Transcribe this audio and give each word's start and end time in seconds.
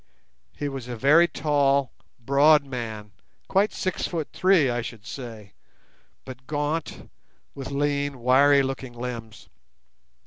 He 0.57 0.67
was 0.67 0.87
a 0.87 0.95
very 0.95 1.27
tall, 1.27 1.91
broad 2.19 2.65
man, 2.65 3.11
quite 3.47 3.71
six 3.71 4.07
foot 4.07 4.29
three, 4.33 4.67
I 4.67 4.81
should 4.81 5.05
say, 5.05 5.53
but 6.25 6.47
gaunt, 6.47 7.07
with 7.53 7.69
lean, 7.69 8.19
wiry 8.19 8.63
looking 8.63 8.93
limbs. 8.93 9.47